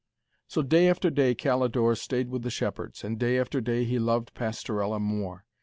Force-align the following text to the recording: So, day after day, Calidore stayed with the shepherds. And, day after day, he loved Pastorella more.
So, 0.47 0.63
day 0.63 0.89
after 0.89 1.11
day, 1.11 1.35
Calidore 1.35 1.95
stayed 1.95 2.29
with 2.29 2.41
the 2.41 2.49
shepherds. 2.49 3.03
And, 3.03 3.19
day 3.19 3.37
after 3.37 3.61
day, 3.61 3.83
he 3.83 3.99
loved 3.99 4.33
Pastorella 4.33 4.99
more. 4.99 5.45